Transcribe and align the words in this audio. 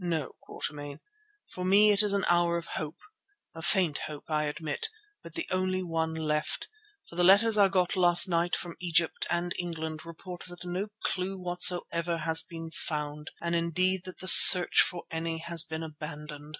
"No, 0.00 0.32
Quatermain. 0.42 0.98
For 1.46 1.64
me 1.64 1.92
it 1.92 2.02
is 2.02 2.12
an 2.12 2.24
hour 2.28 2.56
of 2.56 2.66
hope; 2.66 2.98
a 3.54 3.62
faint 3.62 3.98
hope, 4.08 4.24
I 4.28 4.46
admit, 4.46 4.88
but 5.22 5.34
the 5.34 5.46
only 5.52 5.84
one 5.84 6.14
left, 6.16 6.66
for 7.08 7.14
the 7.14 7.22
letters 7.22 7.56
I 7.56 7.68
got 7.68 7.94
last 7.94 8.26
night 8.28 8.56
from 8.56 8.74
Egypt 8.80 9.24
and 9.30 9.54
England 9.56 10.04
report 10.04 10.46
that 10.46 10.64
no 10.64 10.88
clue 11.04 11.38
whatsoever 11.38 12.18
has 12.18 12.42
been 12.42 12.72
found, 12.72 13.30
and 13.40 13.54
indeed 13.54 14.02
that 14.06 14.18
the 14.18 14.26
search 14.26 14.80
for 14.82 15.04
any 15.12 15.38
has 15.46 15.62
been 15.62 15.84
abandoned. 15.84 16.58